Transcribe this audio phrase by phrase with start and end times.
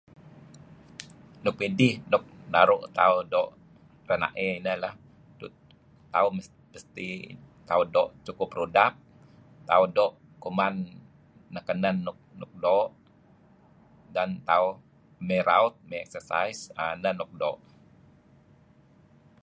[1.43, 3.55] Luk idih luk naru' tauh doo'
[4.07, 4.93] rena'ey neh lah.
[7.89, 8.93] tauh cukup rudap,
[9.69, 10.73] tauh doo' kuman
[11.53, 11.95] luk kenen
[12.39, 12.91] luk doo',
[14.15, 14.69] dan tauh
[15.27, 16.59] mey raut, mey exercise.
[16.81, 17.57] Ah neh luk doo'